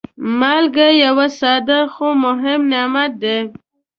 مالګه 0.39 0.87
یو 1.03 1.17
ساده، 1.39 1.79
خو 1.93 2.07
مهم 2.23 2.61
نعمت 2.71 3.11
دی. 3.21 3.37